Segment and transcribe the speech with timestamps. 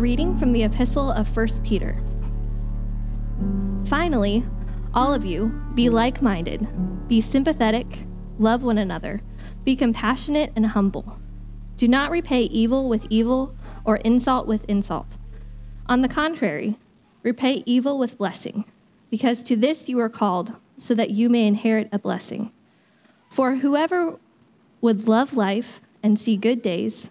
[0.00, 1.94] Reading from the Epistle of 1 Peter.
[3.84, 4.42] Finally,
[4.94, 6.66] all of you, be like minded,
[7.06, 8.06] be sympathetic,
[8.38, 9.20] love one another,
[9.62, 11.20] be compassionate and humble.
[11.76, 15.18] Do not repay evil with evil or insult with insult.
[15.84, 16.78] On the contrary,
[17.22, 18.64] repay evil with blessing,
[19.10, 22.52] because to this you are called, so that you may inherit a blessing.
[23.28, 24.18] For whoever
[24.80, 27.10] would love life and see good days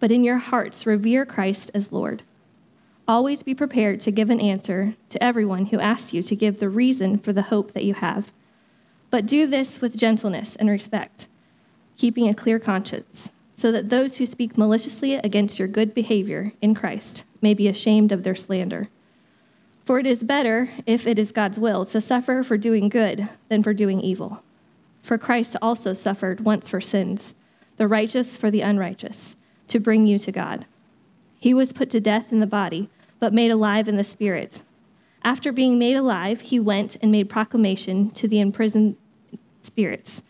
[0.00, 2.22] But in your hearts, revere Christ as Lord.
[3.06, 6.68] Always be prepared to give an answer to everyone who asks you to give the
[6.68, 8.30] reason for the hope that you have.
[9.10, 11.26] But do this with gentleness and respect,
[11.96, 16.74] keeping a clear conscience, so that those who speak maliciously against your good behavior in
[16.74, 18.88] Christ may be ashamed of their slander.
[19.84, 23.62] For it is better, if it is God's will, to suffer for doing good than
[23.62, 24.42] for doing evil.
[25.00, 27.34] For Christ also suffered once for sins,
[27.78, 29.34] the righteous for the unrighteous,
[29.68, 30.66] to bring you to God.
[31.38, 32.90] He was put to death in the body
[33.20, 34.62] but made alive in the Spirit.
[35.22, 38.96] After being made alive, he went and made proclamation to the imprisoned
[39.62, 40.22] spirits,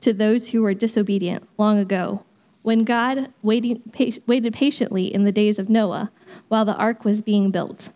[0.00, 2.22] to those who were disobedient long ago,
[2.62, 3.82] when God waited,
[4.26, 6.10] waited patiently in the days of Noah
[6.48, 7.90] while the ark was being built.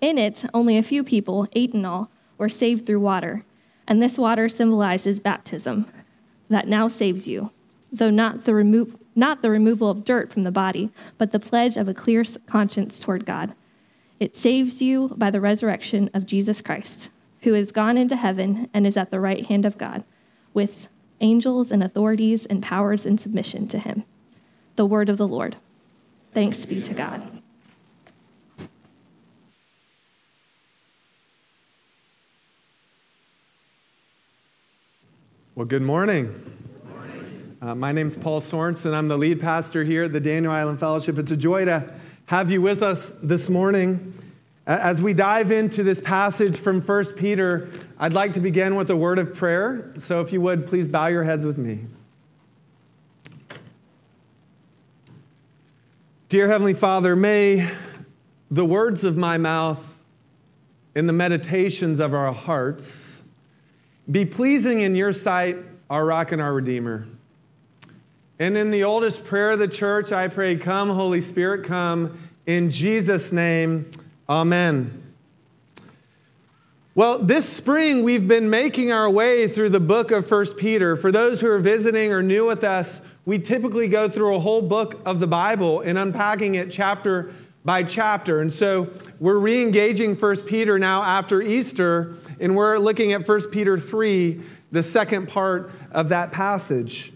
[0.00, 3.44] In it, only a few people, eight in all, were saved through water,
[3.88, 5.86] and this water symbolizes baptism
[6.48, 7.50] that now saves you,
[7.90, 11.76] though not the remo- not the removal of dirt from the body, but the pledge
[11.76, 13.54] of a clear conscience toward God.
[14.20, 17.10] It saves you by the resurrection of Jesus Christ,
[17.42, 20.04] who has gone into heaven and is at the right hand of God,
[20.54, 20.88] with
[21.20, 24.04] angels and authorities and powers in submission to him.
[24.76, 25.56] The word of the Lord.
[26.32, 27.22] Thanks be to God.
[35.54, 36.55] Well, good morning.
[37.66, 38.94] Uh, my name is Paul Sorensen.
[38.94, 41.18] I'm the lead pastor here at the Daniel Island Fellowship.
[41.18, 41.92] It's a joy to
[42.26, 44.16] have you with us this morning.
[44.68, 47.68] As we dive into this passage from 1 Peter,
[47.98, 49.92] I'd like to begin with a word of prayer.
[49.98, 51.86] So if you would, please bow your heads with me.
[56.28, 57.68] Dear Heavenly Father, may
[58.48, 59.84] the words of my mouth
[60.94, 63.24] and the meditations of our hearts
[64.08, 65.56] be pleasing in your sight,
[65.90, 67.08] our rock and our redeemer.
[68.38, 72.18] And in the oldest prayer of the church, I pray, Come, Holy Spirit, come.
[72.44, 73.90] In Jesus' name,
[74.28, 75.02] Amen.
[76.94, 80.96] Well, this spring we've been making our way through the book of First Peter.
[80.96, 84.62] For those who are visiting or new with us, we typically go through a whole
[84.62, 88.40] book of the Bible and unpacking it chapter by chapter.
[88.40, 93.78] And so we're re-engaging First Peter now after Easter, and we're looking at First Peter
[93.78, 94.40] 3,
[94.72, 97.12] the second part of that passage.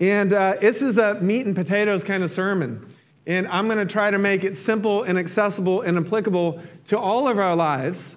[0.00, 2.92] And uh, this is a meat and potatoes kind of sermon.
[3.26, 7.28] And I'm going to try to make it simple and accessible and applicable to all
[7.28, 8.16] of our lives.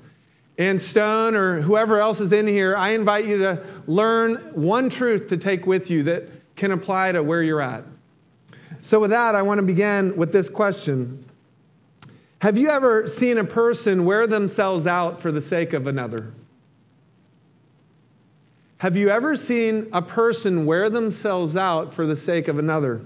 [0.58, 5.30] And Stone or whoever else is in here, I invite you to learn one truth
[5.30, 7.86] to take with you that can apply to where you're at.
[8.82, 11.26] So, with that, I want to begin with this question
[12.42, 16.34] Have you ever seen a person wear themselves out for the sake of another?
[18.80, 23.02] Have you ever seen a person wear themselves out for the sake of another?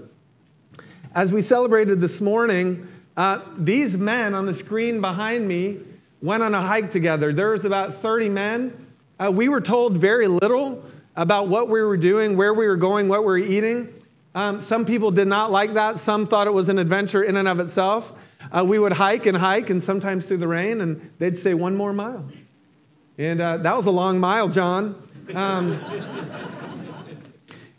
[1.16, 2.86] As we celebrated this morning,
[3.16, 5.80] uh, these men on the screen behind me
[6.22, 7.32] went on a hike together.
[7.32, 8.86] There was about 30 men.
[9.18, 10.80] Uh, we were told very little
[11.16, 13.92] about what we were doing, where we were going, what we were eating.
[14.36, 15.98] Um, some people did not like that.
[15.98, 18.12] Some thought it was an adventure in and of itself.
[18.52, 21.76] Uh, we would hike and hike, and sometimes through the rain, and they'd say, one
[21.76, 22.24] more mile.
[23.18, 25.02] And uh, that was a long mile, John.
[25.32, 25.80] Um,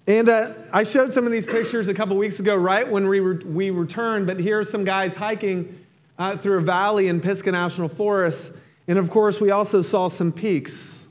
[0.08, 3.20] and uh, I showed some of these pictures a couple weeks ago, right when we,
[3.20, 5.86] re- we returned, but here are some guys hiking
[6.18, 8.54] uh, through a valley in Pisgah National Forest.
[8.88, 11.06] And of course, we also saw some peaks.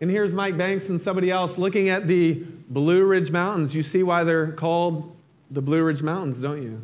[0.00, 3.74] And here's Mike Banks and somebody else looking at the Blue Ridge Mountains.
[3.74, 5.14] You see why they're called
[5.50, 6.82] the Blue Ridge Mountains, don't you?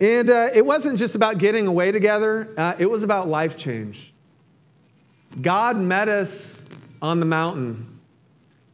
[0.00, 4.12] And uh, it wasn't just about getting away together, uh, it was about life change.
[5.40, 6.57] God met us
[7.00, 8.00] on the mountain.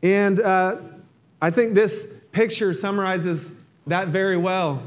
[0.02, 0.80] And uh,
[1.40, 3.48] I think this picture summarizes
[3.86, 4.82] that very well.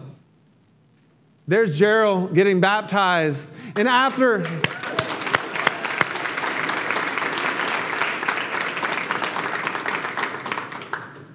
[1.48, 3.50] There's Gerald getting baptized.
[3.76, 4.44] And after.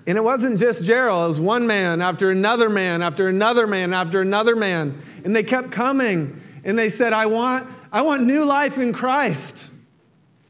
[0.07, 3.95] And it wasn't just Gerald, it was one man after another man after another man
[3.95, 5.01] after another man.
[5.25, 9.69] And they kept coming and they said, I want, I want new life in Christ.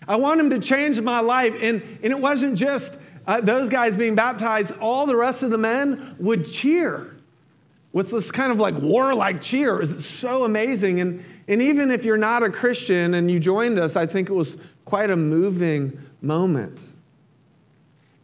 [0.07, 1.55] I want him to change my life.
[1.61, 2.95] And, and it wasn't just
[3.27, 7.17] uh, those guys being baptized, all the rest of the men would cheer
[7.93, 9.77] with this kind of like warlike cheer.
[9.77, 11.01] It was so amazing.
[11.01, 14.33] And, and even if you're not a Christian and you joined us, I think it
[14.33, 16.83] was quite a moving moment.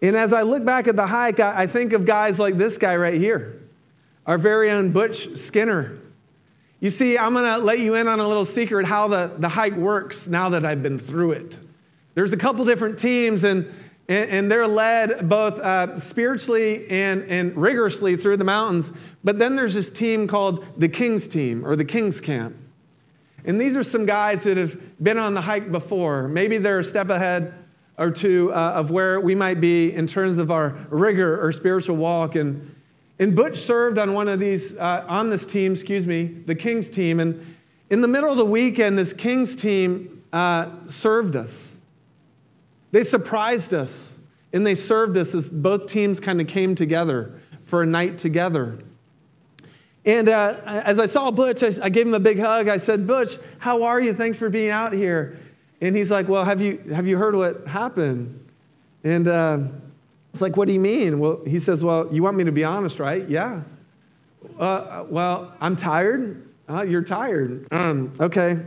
[0.00, 2.96] And as I look back at the hike, I think of guys like this guy
[2.96, 3.60] right here,
[4.26, 5.98] our very own Butch Skinner.
[6.80, 9.48] You see, I'm going to let you in on a little secret how the, the
[9.48, 11.58] hike works now that I've been through it.
[12.18, 13.72] There's a couple different teams, and,
[14.08, 18.90] and, they're led both uh, spiritually and, and rigorously through the mountains.
[19.22, 22.56] But then there's this team called the King's Team or the King's Camp.
[23.44, 26.26] And these are some guys that have been on the hike before.
[26.26, 27.54] Maybe they're a step ahead
[27.96, 31.94] or two uh, of where we might be in terms of our rigor or spiritual
[31.94, 32.34] walk.
[32.34, 32.74] And,
[33.20, 36.88] and Butch served on one of these, uh, on this team, excuse me, the Kings
[36.88, 37.20] team.
[37.20, 37.54] And
[37.90, 41.67] in the middle of the weekend, this Kings team uh, served us.
[42.90, 44.18] They surprised us
[44.52, 48.78] and they served us as both teams kind of came together for a night together.
[50.04, 52.68] And uh, as I saw Butch, I, I gave him a big hug.
[52.68, 54.14] I said, Butch, how are you?
[54.14, 55.38] Thanks for being out here.
[55.80, 58.48] And he's like, Well, have you, have you heard what happened?
[59.04, 59.58] And uh,
[60.32, 61.18] it's like, What do you mean?
[61.18, 63.28] Well, he says, Well, you want me to be honest, right?
[63.28, 63.62] Yeah.
[64.58, 66.48] Uh, well, I'm tired.
[66.68, 67.66] You're tired.
[67.70, 68.58] Um, okay.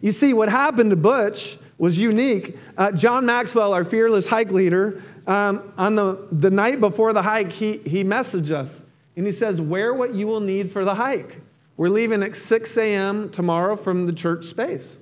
[0.00, 2.58] You see, what happened to Butch was unique.
[2.76, 7.50] Uh, John Maxwell, our fearless hike leader, um, on the, the night before the hike,
[7.50, 8.70] he, he messaged us
[9.16, 11.40] and he says, Wear what you will need for the hike.
[11.78, 13.30] We're leaving at 6 a.m.
[13.30, 14.98] tomorrow from the church space.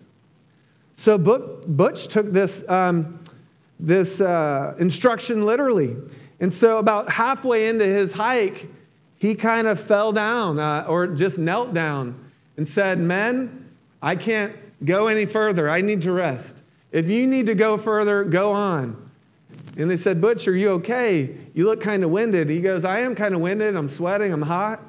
[0.94, 3.20] So Butch took this, um,
[3.80, 5.96] this uh, instruction literally.
[6.38, 8.68] And so, about halfway into his hike,
[9.16, 13.68] he kind of fell down uh, or just knelt down and said, Men,
[14.00, 14.54] I can't
[14.84, 15.68] go any further.
[15.68, 16.54] I need to rest.
[16.90, 19.10] If you need to go further, go on.
[19.76, 21.36] And they said, Butch, are you okay?
[21.54, 22.48] You look kind of winded.
[22.48, 23.76] He goes, I am kind of winded.
[23.76, 24.32] I'm sweating.
[24.32, 24.82] I'm hot.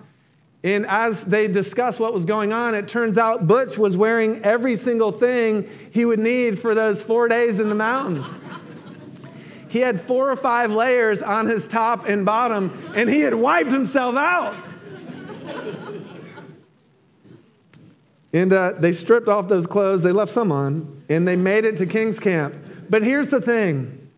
[0.63, 4.75] And as they discussed what was going on, it turns out Butch was wearing every
[4.75, 8.25] single thing he would need for those four days in the mountains.
[9.69, 13.71] he had four or five layers on his top and bottom, and he had wiped
[13.71, 14.56] himself out.
[18.33, 21.78] And uh, they stripped off those clothes, they left some on, and they made it
[21.78, 22.56] to King's Camp.
[22.90, 24.09] But here's the thing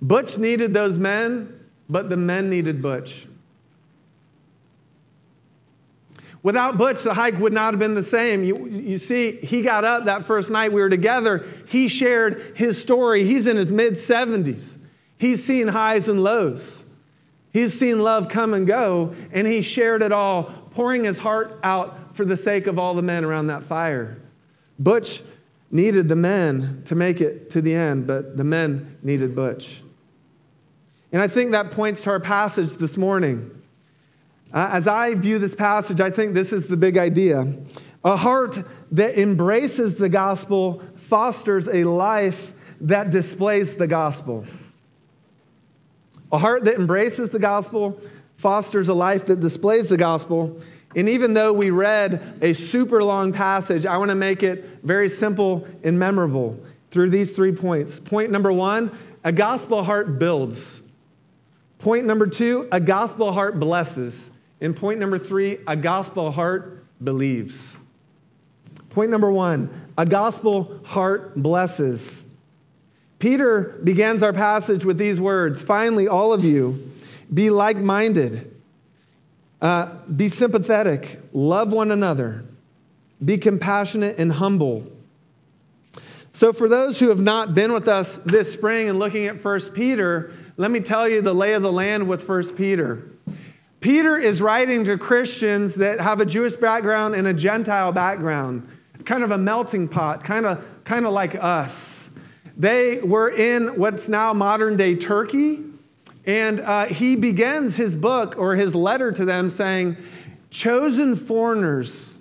[0.00, 3.26] Butch needed those men, but the men needed Butch.
[6.42, 8.44] Without Butch, the hike would not have been the same.
[8.44, 11.46] You, you see, he got up that first night we were together.
[11.68, 13.24] He shared his story.
[13.24, 14.76] He's in his mid 70s.
[15.16, 16.83] He's seen highs and lows.
[17.54, 20.42] He's seen love come and go, and he shared it all,
[20.72, 24.20] pouring his heart out for the sake of all the men around that fire.
[24.76, 25.22] Butch
[25.70, 29.84] needed the men to make it to the end, but the men needed Butch.
[31.12, 33.62] And I think that points to our passage this morning.
[34.52, 37.54] Uh, as I view this passage, I think this is the big idea.
[38.04, 38.58] A heart
[38.90, 44.44] that embraces the gospel fosters a life that displays the gospel.
[46.32, 48.00] A heart that embraces the gospel
[48.36, 50.60] fosters a life that displays the gospel.
[50.96, 55.08] And even though we read a super long passage, I want to make it very
[55.08, 56.58] simple and memorable
[56.90, 57.98] through these three points.
[58.00, 60.82] Point number one a gospel heart builds.
[61.78, 64.14] Point number two a gospel heart blesses.
[64.60, 67.54] And point number three, a gospel heart believes.
[68.90, 72.23] Point number one, a gospel heart blesses.
[73.24, 76.90] Peter begins our passage with these words Finally, all of you,
[77.32, 78.54] be like minded,
[79.62, 82.44] uh, be sympathetic, love one another,
[83.24, 84.86] be compassionate and humble.
[86.32, 89.60] So, for those who have not been with us this spring and looking at 1
[89.70, 93.08] Peter, let me tell you the lay of the land with 1 Peter.
[93.80, 98.68] Peter is writing to Christians that have a Jewish background and a Gentile background,
[99.06, 101.93] kind of a melting pot, kind of, kind of like us.
[102.56, 105.60] They were in what's now modern day Turkey,
[106.24, 109.96] and uh, he begins his book or his letter to them saying,
[110.50, 112.18] Chosen foreigners.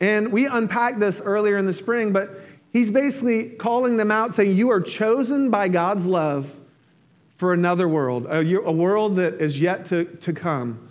[0.00, 2.40] And we unpacked this earlier in the spring, but
[2.72, 6.58] he's basically calling them out, saying, You are chosen by God's love
[7.36, 10.90] for another world, a, a world that is yet to, to come.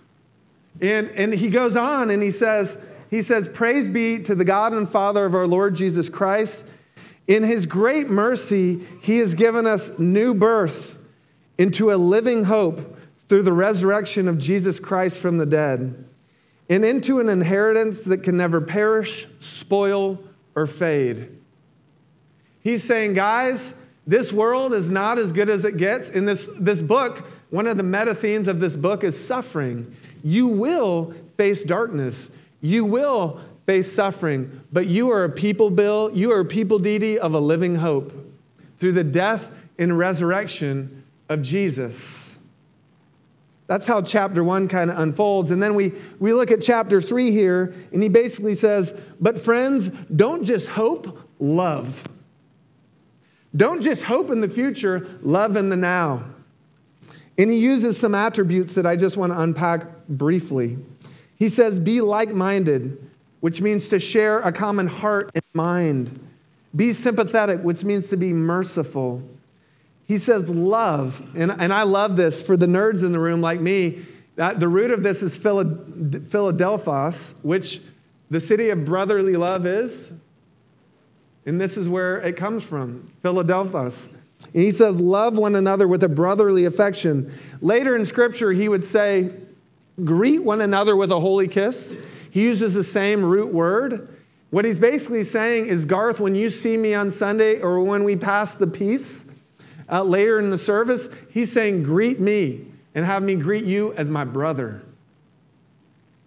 [0.82, 2.78] And, and he goes on and he says,
[3.10, 6.66] he says, Praise be to the God and Father of our Lord Jesus Christ.
[7.28, 10.98] In his great mercy, he has given us new birth
[11.58, 16.08] into a living hope through the resurrection of Jesus Christ from the dead,
[16.70, 20.20] and into an inheritance that can never perish, spoil,
[20.56, 21.38] or fade.
[22.62, 23.74] He's saying, guys,
[24.08, 26.10] this world is not as good as it gets.
[26.10, 29.96] In this, this book, one of the meta themes of this book is suffering.
[30.24, 32.30] You will face darkness.
[32.62, 36.12] You will face suffering, but you are a people, Bill.
[36.14, 38.14] You are a people, Dee of a living hope
[38.78, 42.40] through the death and resurrection of Jesus.
[43.68, 45.50] That's how chapter one kind of unfolds.
[45.50, 49.90] And then we, we look at chapter three here, and he basically says, But friends,
[50.16, 52.08] don't just hope, love.
[53.56, 56.26] Don't just hope in the future, love in the now.
[57.38, 60.78] And he uses some attributes that I just want to unpack briefly.
[61.38, 63.05] He says, Be like minded,
[63.46, 66.20] which means to share a common heart and mind.
[66.76, 69.22] Be sympathetic, which means to be merciful.
[70.08, 71.22] He says, Love.
[71.36, 74.04] And, and I love this for the nerds in the room like me.
[74.36, 77.82] That the root of this is Philadelphos, which
[78.32, 80.10] the city of brotherly love is.
[81.46, 84.10] And this is where it comes from Philadelphos.
[84.56, 87.32] And he says, Love one another with a brotherly affection.
[87.62, 89.30] Later in Scripture, he would say,
[90.04, 91.94] Greet one another with a holy kiss.
[92.36, 94.10] He uses the same root word.
[94.50, 98.18] What he's basically saying is, Garth, when you see me on Sunday or when we
[98.18, 99.26] pass the peace
[99.90, 104.10] uh, later in the service, he's saying, Greet me and have me greet you as
[104.10, 104.82] my brother.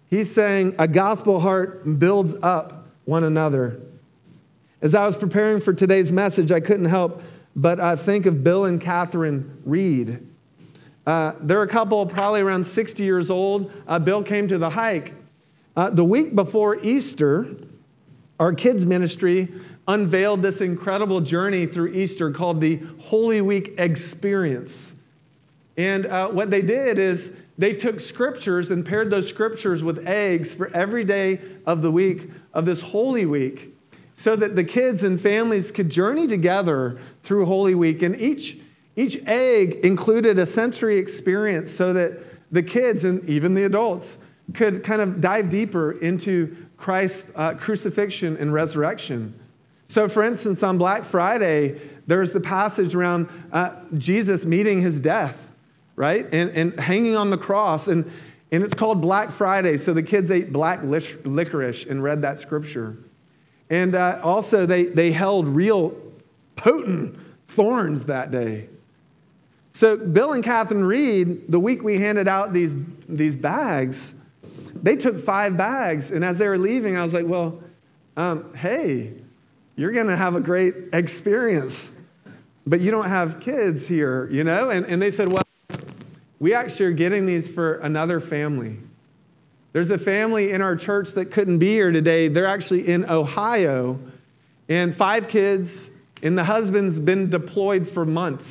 [0.08, 3.78] He's saying a gospel heart builds up one another.
[4.80, 7.20] As I was preparing for today's message, I couldn't help
[7.54, 10.26] but uh, think of Bill and Catherine Reed.
[11.06, 13.70] Uh, they're a couple probably around 60 years old.
[13.86, 15.12] Uh, Bill came to the hike.
[15.78, 17.46] Uh, the week before Easter,
[18.40, 19.46] our kids' ministry
[19.86, 24.90] unveiled this incredible journey through Easter called the Holy Week Experience.
[25.76, 30.52] And uh, what they did is they took scriptures and paired those scriptures with eggs
[30.52, 33.72] for every day of the week of this Holy Week
[34.16, 38.02] so that the kids and families could journey together through Holy Week.
[38.02, 38.58] And each,
[38.96, 42.18] each egg included a sensory experience so that
[42.50, 44.16] the kids and even the adults
[44.54, 49.38] could kind of dive deeper into Christ's uh, crucifixion and resurrection.
[49.88, 55.54] So, for instance, on Black Friday, there's the passage around uh, Jesus meeting his death,
[55.96, 56.26] right?
[56.32, 57.88] And, and hanging on the cross.
[57.88, 58.10] And,
[58.52, 59.76] and it's called Black Friday.
[59.76, 62.96] So the kids ate black licorice and read that scripture.
[63.70, 65.94] And uh, also, they, they held real
[66.56, 68.68] potent thorns that day.
[69.72, 72.74] So, Bill and Catherine Reed, the week we handed out these,
[73.08, 74.14] these bags,
[74.82, 76.10] they took five bags.
[76.10, 77.60] And as they were leaving, I was like, well,
[78.16, 79.14] um, hey,
[79.76, 81.92] you're going to have a great experience,
[82.66, 84.70] but you don't have kids here, you know?
[84.70, 85.44] And, and they said, well,
[86.40, 88.78] we actually are getting these for another family.
[89.72, 92.28] There's a family in our church that couldn't be here today.
[92.28, 94.00] They're actually in Ohio,
[94.68, 95.90] and five kids,
[96.22, 98.48] and the husband's been deployed for months.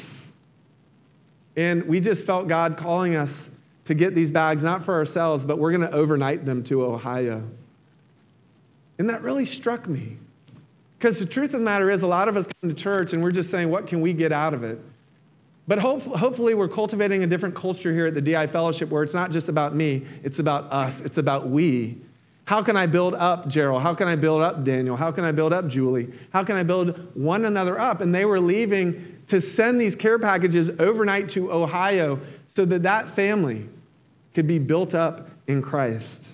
[1.56, 3.50] And we just felt God calling us
[3.88, 7.44] to get these bags, not for ourselves, but we're going to overnight them to Ohio.
[9.00, 10.18] And that really struck me.
[10.98, 13.24] Because the truth of the matter is, a lot of us come to church and
[13.24, 14.80] we're just saying, what can we get out of it?
[15.68, 19.32] But hopefully, we're cultivating a different culture here at the DI Fellowship where it's not
[19.32, 21.98] just about me, it's about us, it's about we.
[22.46, 23.82] How can I build up Gerald?
[23.82, 24.96] How can I build up Daniel?
[24.96, 26.14] How can I build up Julie?
[26.32, 28.00] How can I build one another up?
[28.00, 32.20] And they were leaving to send these care packages overnight to Ohio
[32.56, 33.68] so that that family
[34.38, 36.34] could be built up in Christ.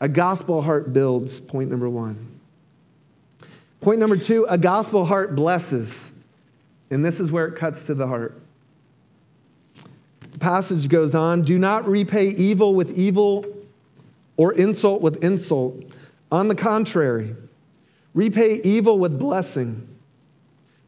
[0.00, 2.40] A gospel heart builds, point number one.
[3.80, 6.10] Point number two, a gospel heart blesses.
[6.90, 8.42] And this is where it cuts to the heart.
[10.32, 13.46] The passage goes on Do not repay evil with evil
[14.36, 15.84] or insult with insult.
[16.32, 17.36] On the contrary,
[18.14, 19.86] repay evil with blessing,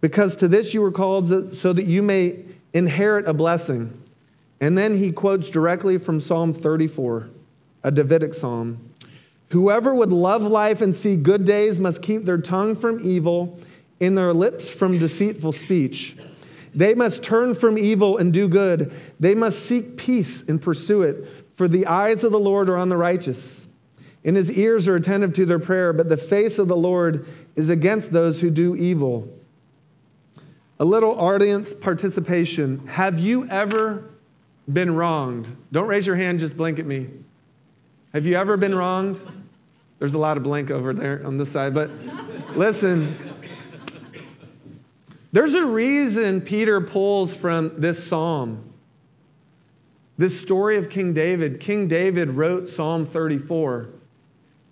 [0.00, 2.40] because to this you were called so that you may
[2.74, 4.01] inherit a blessing.
[4.62, 7.28] And then he quotes directly from Psalm 34,
[7.82, 8.94] a Davidic psalm.
[9.50, 13.58] Whoever would love life and see good days must keep their tongue from evil
[13.98, 16.16] in their lips from deceitful speech.
[16.76, 18.92] They must turn from evil and do good.
[19.18, 21.26] They must seek peace and pursue it.
[21.56, 23.66] For the eyes of the Lord are on the righteous,
[24.24, 27.26] and his ears are attentive to their prayer, but the face of the Lord
[27.56, 29.28] is against those who do evil.
[30.78, 32.86] A little audience participation.
[32.86, 34.08] Have you ever
[34.70, 35.56] been wronged?
[35.72, 37.08] Don't raise your hand, just blink at me.
[38.12, 39.20] Have you ever been wronged?
[39.98, 41.90] There's a lot of blank over there on this side, but
[42.56, 43.16] listen.
[45.32, 48.72] There's a reason Peter pulls from this psalm.
[50.18, 51.58] This story of King David.
[51.58, 53.88] King David wrote Psalm 34.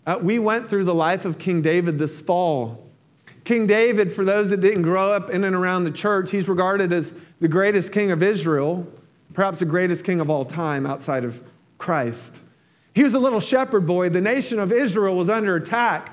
[0.06, 2.87] Uh, we went through the life of King David this fall.
[3.44, 6.92] King David, for those that didn't grow up in and around the church, he's regarded
[6.92, 8.87] as the greatest king of Israel,
[9.34, 11.40] perhaps the greatest king of all time outside of
[11.78, 12.37] Christ.
[12.94, 14.08] He was a little shepherd boy.
[14.08, 16.12] The nation of Israel was under attack.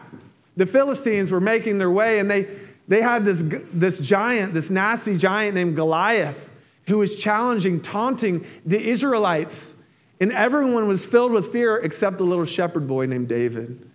[0.55, 2.47] The Philistines were making their way, and they,
[2.87, 3.43] they had this,
[3.73, 6.49] this giant, this nasty giant named Goliath,
[6.87, 9.73] who was challenging, taunting the Israelites.
[10.19, 13.87] And everyone was filled with fear except the little shepherd boy named David.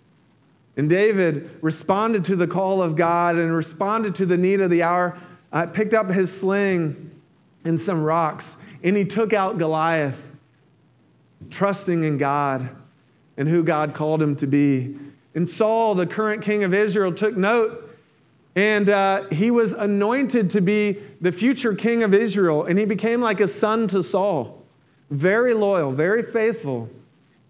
[0.77, 4.83] And David responded to the call of God and responded to the need of the
[4.83, 5.19] hour,
[5.53, 7.11] uh, picked up his sling
[7.65, 10.17] and some rocks, and he took out Goliath,
[11.51, 12.69] trusting in God
[13.37, 14.97] and who God called him to be.
[15.35, 17.91] And Saul, the current king of Israel, took note
[18.55, 22.65] and uh, he was anointed to be the future king of Israel.
[22.65, 24.63] And he became like a son to Saul,
[25.11, 26.91] very loyal, very faithful.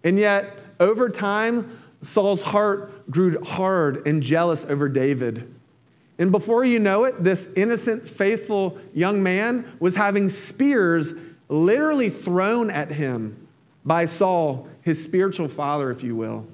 [0.03, 5.52] And yet, over time, Saul's heart grew hard and jealous over David.
[6.19, 11.11] And before you know it, this innocent, faithful young man was having spears
[11.49, 13.47] literally thrown at him
[13.83, 16.47] by Saul, his spiritual father, if you will.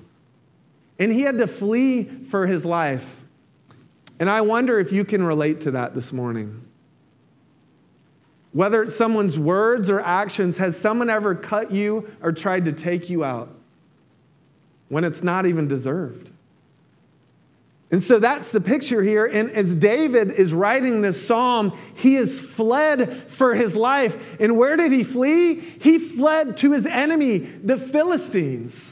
[0.97, 3.23] And he had to flee for his life.
[4.19, 6.65] And I wonder if you can relate to that this morning.
[8.51, 13.09] Whether it's someone's words or actions, has someone ever cut you or tried to take
[13.09, 13.55] you out
[14.87, 16.31] when it's not even deserved?
[17.91, 19.25] And so that's the picture here.
[19.25, 24.15] And as David is writing this psalm, he has fled for his life.
[24.39, 25.55] And where did he flee?
[25.55, 28.91] He fled to his enemy, the Philistines.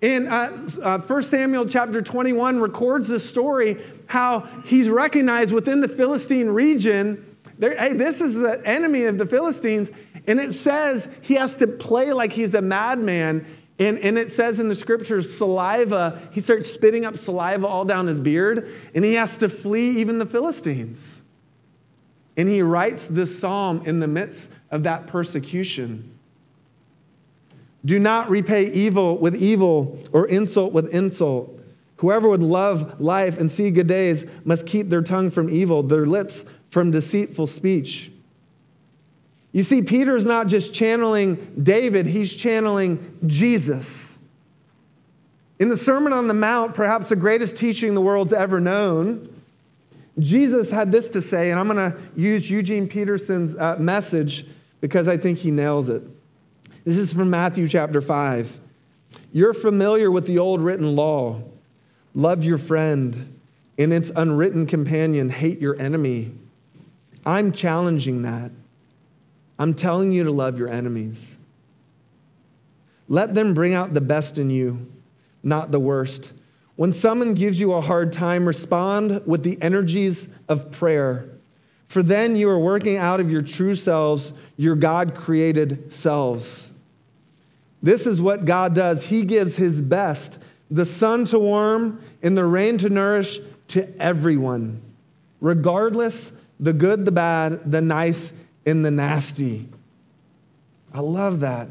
[0.00, 5.88] In uh, uh, 1 Samuel chapter 21 records the story how he's recognized within the
[5.88, 7.36] Philistine region.
[7.60, 9.90] Hey, this is the enemy of the Philistines.
[10.26, 13.46] And it says he has to play like he's a madman.
[13.78, 18.06] And, and it says in the scriptures, saliva, he starts spitting up saliva all down
[18.06, 21.04] his beard, and he has to flee even the Philistines.
[22.36, 26.18] And he writes this psalm in the midst of that persecution.
[27.84, 31.60] Do not repay evil with evil or insult with insult.
[31.96, 36.06] Whoever would love life and see good days must keep their tongue from evil, their
[36.06, 38.10] lips from deceitful speech.
[39.54, 44.18] You see, Peter is not just channeling David, he's channeling Jesus.
[45.60, 49.32] In the Sermon on the Mount, perhaps the greatest teaching the world's ever known,
[50.18, 54.44] Jesus had this to say, and I'm going to use Eugene Peterson's uh, message
[54.80, 56.02] because I think he nails it.
[56.84, 58.58] This is from Matthew chapter 5.
[59.32, 61.40] You're familiar with the old written law
[62.12, 63.38] love your friend,
[63.78, 66.32] and its unwritten companion, hate your enemy.
[67.24, 68.50] I'm challenging that.
[69.58, 71.38] I'm telling you to love your enemies.
[73.08, 74.90] Let them bring out the best in you,
[75.42, 76.32] not the worst.
[76.76, 81.28] When someone gives you a hard time, respond with the energies of prayer.
[81.86, 86.68] For then you are working out of your true selves, your God created selves.
[87.82, 89.04] This is what God does.
[89.04, 90.38] He gives His best
[90.70, 93.38] the sun to warm and the rain to nourish
[93.68, 94.82] to everyone,
[95.40, 98.32] regardless the good, the bad, the nice,
[98.66, 99.68] and the nasty.
[100.92, 101.68] I love that.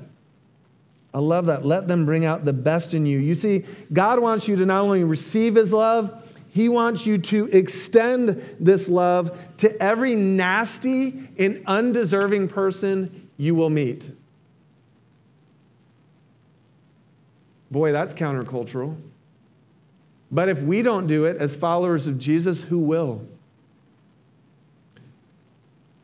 [1.14, 1.66] I love that.
[1.66, 3.20] Let them bring out the best in you.
[3.20, 7.46] You see, God wants you to not only receive His love, He wants you to
[7.48, 8.30] extend
[8.60, 14.12] this love to every nasty and undeserving person you will meet.
[17.70, 18.96] Boy, that's countercultural.
[20.32, 23.28] But if we don't do it as followers of Jesus, who will?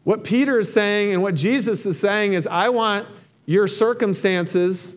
[0.10, 3.08] What Peter is saying and what Jesus is saying is, I want
[3.46, 4.96] your circumstances,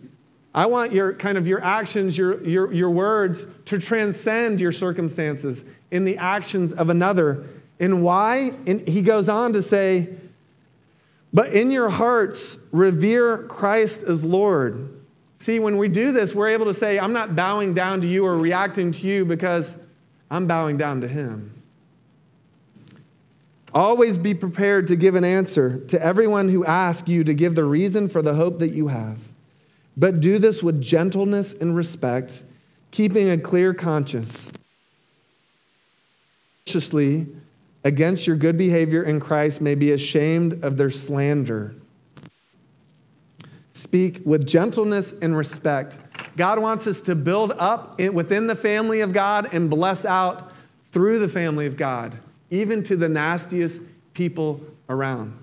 [0.55, 5.65] I want your kind of your actions, your, your, your words to transcend your circumstances
[5.91, 7.45] in the actions of another.
[7.79, 8.55] And why?
[8.67, 10.09] And he goes on to say,
[11.31, 14.99] but in your hearts, revere Christ as Lord.
[15.41, 18.25] See, when we do this, we're able to say, I'm not bowing down to you
[18.25, 19.77] or reacting to you because
[20.31, 21.62] I'm bowing down to Him.
[23.75, 27.65] Always be prepared to give an answer to everyone who asks you to give the
[27.65, 29.19] reason for the hope that you have.
[29.97, 32.43] But do this with gentleness and respect,
[32.91, 34.51] keeping a clear conscience.
[36.67, 37.27] Consciously
[37.85, 41.75] Against your good behavior in Christ may be ashamed of their slander.
[43.75, 45.99] speak with gentleness and respect.
[46.37, 50.53] God wants us to build up within the family of God and bless out
[50.93, 52.19] through the family of God,
[52.53, 53.81] even to the nastiest
[54.13, 54.61] people
[54.91, 55.37] around.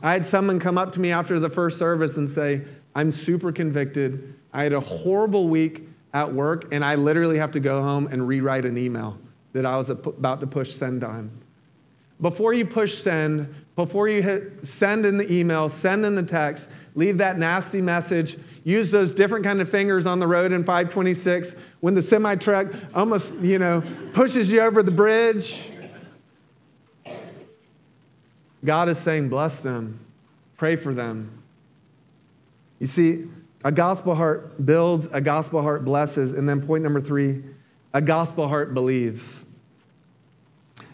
[0.00, 2.62] I had someone come up to me after the first service and say,
[2.94, 4.34] I'm super convicted.
[4.52, 8.28] I had a horrible week at work, and I literally have to go home and
[8.28, 9.18] rewrite an email
[9.54, 11.32] that I was about to push send on.
[12.20, 16.68] Before you push send, before you hit send in the email, send in the text,
[16.94, 21.56] leave that nasty message, use those different kind of fingers on the road in 526
[21.80, 25.70] when the semi truck almost, you know, pushes you over the bridge.
[28.64, 30.00] God is saying, bless them,
[30.56, 31.42] pray for them.
[32.78, 33.24] You see,
[33.64, 36.32] a gospel heart builds, a gospel heart blesses.
[36.32, 37.42] And then point number three,
[37.92, 39.46] a gospel heart believes.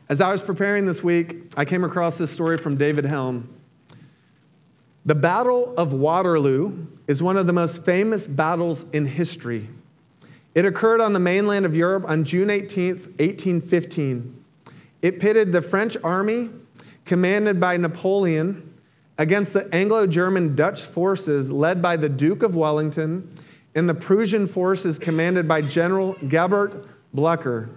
[0.09, 3.48] As I was preparing this week, I came across this story from David Helm.
[5.06, 9.68] The Battle of Waterloo is one of the most famous battles in history.
[10.54, 14.44] It occurred on the mainland of Europe on June 18, 1815.
[15.00, 16.50] It pitted the French army,
[17.11, 18.73] commanded by Napoleon,
[19.18, 23.29] against the Anglo German Dutch forces led by the Duke of Wellington
[23.75, 27.68] and the Prussian forces commanded by General Gebhard Blücher.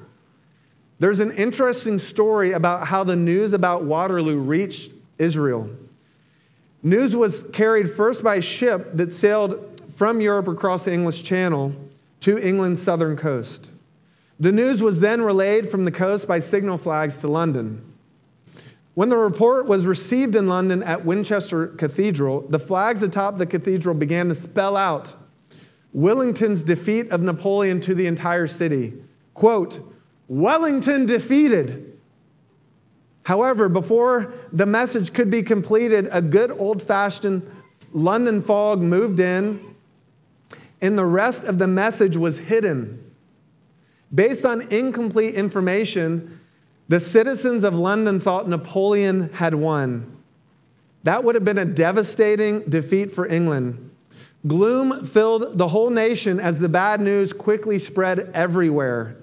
[1.00, 5.67] There's an interesting story about how the news about Waterloo reached Israel.
[6.84, 11.74] News was carried first by ship that sailed from Europe across the English Channel
[12.19, 13.72] to England's southern coast.
[14.39, 17.92] The news was then relayed from the coast by signal flags to London.
[18.93, 23.95] When the report was received in London at Winchester Cathedral, the flags atop the cathedral
[23.95, 25.15] began to spell out
[25.93, 28.93] Wellington's defeat of Napoleon to the entire city.
[29.34, 29.79] Quote,
[30.27, 31.99] Wellington defeated.
[33.23, 37.49] However, before the message could be completed, a good old fashioned
[37.93, 39.75] London fog moved in,
[40.82, 43.12] and the rest of the message was hidden.
[44.13, 46.39] Based on incomplete information,
[46.88, 50.17] the citizens of London thought Napoleon had won.
[51.04, 53.91] That would have been a devastating defeat for England.
[54.46, 59.17] Gloom filled the whole nation as the bad news quickly spread everywhere.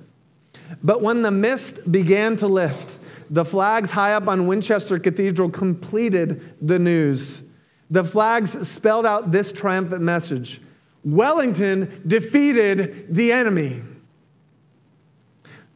[0.83, 6.55] But when the mist began to lift, the flags high up on Winchester Cathedral completed
[6.61, 7.43] the news.
[7.91, 10.61] The flags spelled out this triumphant message
[11.03, 13.83] Wellington defeated the enemy.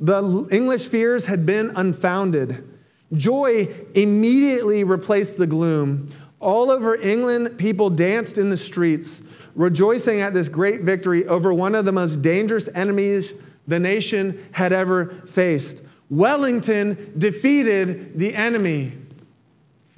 [0.00, 2.68] The English fears had been unfounded.
[3.12, 6.08] Joy immediately replaced the gloom.
[6.40, 9.22] All over England, people danced in the streets,
[9.54, 13.32] rejoicing at this great victory over one of the most dangerous enemies
[13.66, 15.82] the nation had ever faced.
[16.10, 18.92] Wellington defeated the enemy.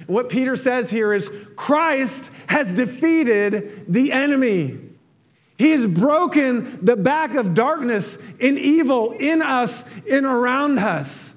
[0.05, 4.79] What Peter says here is Christ has defeated the enemy.
[5.57, 11.33] He has broken the back of darkness and evil in us and around us.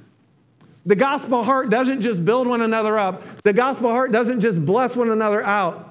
[0.84, 4.96] The gospel heart doesn't just build one another up, the gospel heart doesn't just bless
[4.96, 5.86] one another out.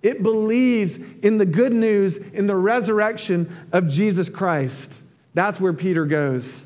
[0.00, 5.02] It believes in the good news, in the resurrection of Jesus Christ.
[5.34, 6.64] That's where Peter goes.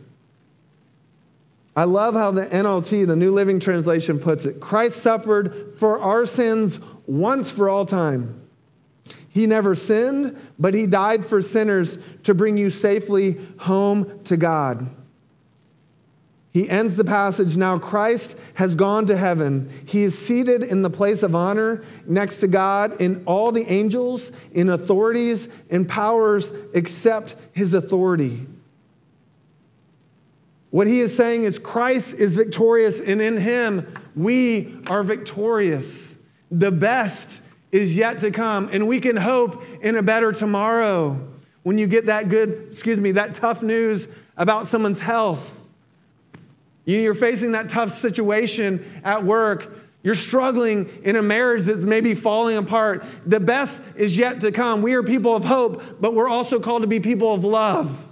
[1.74, 6.26] I love how the NLT, the New Living Translation, puts it Christ suffered for our
[6.26, 8.41] sins once for all time
[9.32, 14.94] he never sinned, but he died for sinners to bring you safely home to God.
[16.52, 19.70] He ends the passage now Christ has gone to heaven.
[19.86, 24.30] He is seated in the place of honor next to God, in all the angels,
[24.52, 28.46] in authorities, and powers except his authority.
[30.68, 36.14] What he is saying is Christ is victorious, and in him we are victorious.
[36.50, 37.30] The best
[37.72, 41.18] is yet to come, and we can hope in a better tomorrow
[41.62, 44.06] when you get that good, excuse me, that tough news
[44.36, 45.58] about someone's health.
[46.84, 49.78] You're facing that tough situation at work.
[50.02, 53.04] You're struggling in a marriage that's maybe falling apart.
[53.24, 54.82] The best is yet to come.
[54.82, 58.04] We are people of hope, but we're also called to be people of love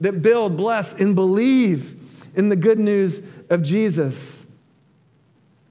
[0.00, 1.96] that build, bless, and believe
[2.34, 4.46] in the good news of Jesus.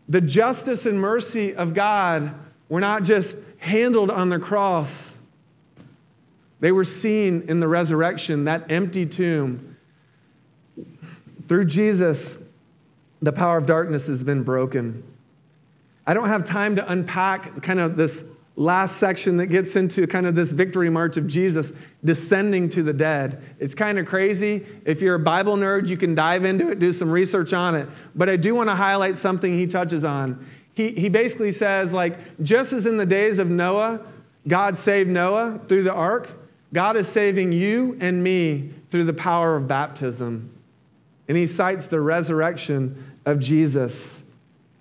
[0.10, 2.34] The justice and mercy of God
[2.70, 5.18] were not just handled on the cross,
[6.60, 9.78] they were seen in the resurrection, that empty tomb.
[11.48, 12.40] Through Jesus,
[13.22, 15.04] the power of darkness has been broken.
[16.08, 18.24] I don't have time to unpack kind of this
[18.56, 21.74] last section that gets into kind of this victory march of Jesus
[22.04, 23.42] descending to the dead.
[23.60, 24.66] It's kind of crazy.
[24.86, 27.90] If you're a Bible nerd, you can dive into it, do some research on it.
[28.16, 32.44] But I do want to highlight something he touches on he, he basically says, like,
[32.44, 34.02] just as in the days of Noah,
[34.48, 36.30] God saved Noah through the ark.
[36.74, 40.52] God is saving you and me through the power of baptism.
[41.28, 44.24] And he cites the resurrection of Jesus.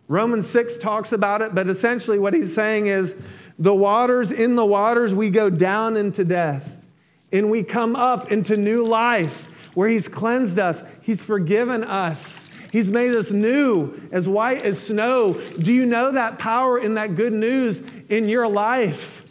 [0.09, 3.15] Romans 6 talks about it, but essentially what he's saying is
[3.59, 6.77] the waters, in the waters, we go down into death
[7.33, 12.44] and we come up into new life where he's cleansed us, he's forgiven us.
[12.75, 15.35] He's made us new, as white as snow.
[15.35, 19.25] Do you know that power in that good news in your life?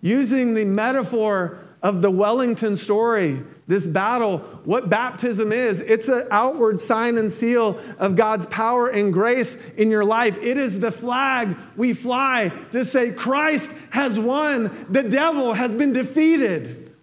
[0.00, 6.78] Using the metaphor of the Wellington story, this battle, what baptism is, it's an outward
[6.78, 10.38] sign and seal of God's power and grace in your life.
[10.38, 15.92] It is the flag we fly to say, Christ has won, the devil has been
[15.92, 16.94] defeated.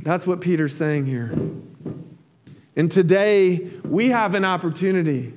[0.00, 1.32] That's what Peter's saying here.
[2.76, 5.32] And today, we have an opportunity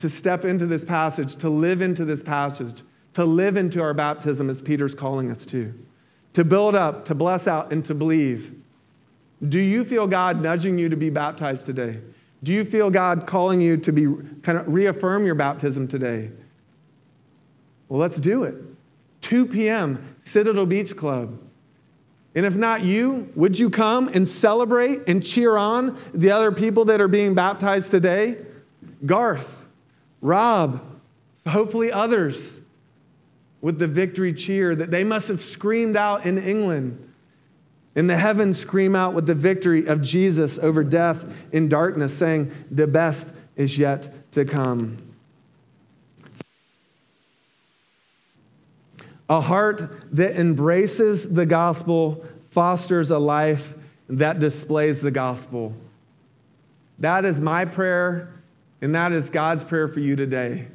[0.00, 2.82] to step into this passage, to live into this passage,
[3.14, 5.72] to live into our baptism as Peter's calling us to
[6.34, 8.54] to build up, to bless out, and to believe.
[9.48, 12.00] Do you feel God nudging you to be baptized today?
[12.42, 14.06] Do you feel God calling you to be
[14.42, 16.30] kind of reaffirm your baptism today?
[17.88, 18.56] Well, let's do it.
[19.22, 21.38] 2 p.m., Citadel Beach Club.
[22.34, 26.86] And if not you, would you come and celebrate and cheer on the other people
[26.86, 28.38] that are being baptized today?
[29.06, 29.64] Garth,
[30.20, 30.82] Rob,
[31.46, 32.36] hopefully others
[33.60, 37.12] with the victory cheer that they must have screamed out in England.
[37.94, 42.50] In the heavens scream out with the victory of Jesus over death in darkness, saying,
[42.70, 45.03] The best is yet to come.
[49.28, 53.74] A heart that embraces the gospel fosters a life
[54.08, 55.74] that displays the gospel.
[56.98, 58.34] That is my prayer,
[58.80, 60.68] and that is God's prayer for you today.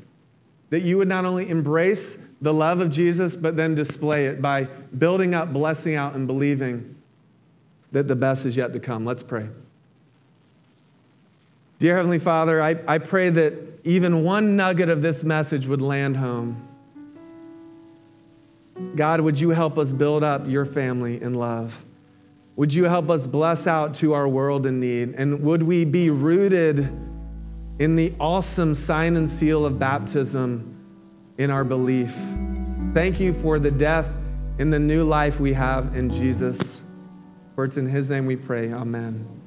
[0.71, 4.63] That you would not only embrace the love of Jesus, but then display it by
[4.97, 6.95] building up, blessing out, and believing
[7.91, 9.05] that the best is yet to come.
[9.05, 9.49] Let's pray.
[11.79, 16.17] Dear Heavenly Father, I, I pray that even one nugget of this message would land
[16.17, 16.68] home.
[18.95, 21.85] God, would you help us build up your family in love?
[22.55, 25.15] Would you help us bless out to our world in need?
[25.15, 26.79] And would we be rooted
[27.79, 30.75] in the awesome sign and seal of baptism?
[31.39, 32.13] in our belief.
[32.93, 34.05] Thank you for the death
[34.59, 36.83] and the new life we have in Jesus.
[37.55, 38.71] For it's in his name we pray.
[38.71, 39.38] Amen.